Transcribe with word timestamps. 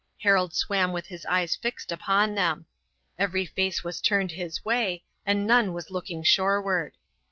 Harold 0.21 0.51
swam 0.55 0.91
with 0.91 1.05
his 1.05 1.27
eyes 1.27 1.55
fixed 1.55 1.91
upon 1.91 2.33
them. 2.33 2.65
Every 3.19 3.45
face 3.45 3.83
was 3.83 4.01
turned 4.01 4.31
his 4.31 4.65
way 4.65 5.03
and 5.27 5.45
none 5.45 5.73
was 5.73 5.91
looking 5.91 6.23
shoreward. 6.23 6.93